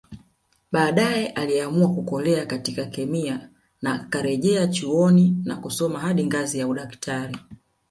Baadae 0.71 1.27
aliamua 1.27 1.93
kukolea 1.95 2.45
katika 2.45 2.85
kemia 2.85 3.49
na 3.81 3.93
akarejea 3.93 4.67
chuoni 4.67 5.41
na 5.45 5.55
kusoma 5.57 5.99
hadi 5.99 6.25
ngazi 6.25 6.59
ya 6.59 6.67
udaktari 6.67 7.37